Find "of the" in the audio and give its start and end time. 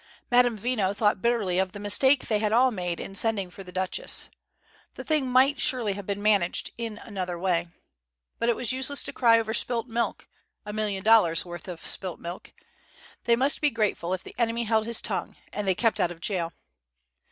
1.59-1.79